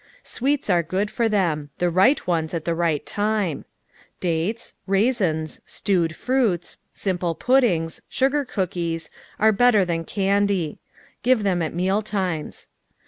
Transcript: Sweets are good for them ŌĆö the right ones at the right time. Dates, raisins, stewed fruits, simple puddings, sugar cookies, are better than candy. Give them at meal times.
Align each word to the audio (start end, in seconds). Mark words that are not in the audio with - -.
Sweets 0.23 0.67
are 0.67 0.81
good 0.81 1.11
for 1.11 1.29
them 1.29 1.65
ŌĆö 1.65 1.69
the 1.77 1.89
right 1.91 2.25
ones 2.25 2.55
at 2.55 2.65
the 2.65 2.73
right 2.73 3.05
time. 3.05 3.65
Dates, 4.19 4.73
raisins, 4.87 5.61
stewed 5.67 6.15
fruits, 6.15 6.77
simple 6.91 7.35
puddings, 7.35 8.01
sugar 8.09 8.43
cookies, 8.43 9.11
are 9.39 9.51
better 9.51 9.85
than 9.85 10.03
candy. 10.03 10.79
Give 11.21 11.43
them 11.43 11.61
at 11.61 11.75
meal 11.75 12.01
times. 12.01 12.67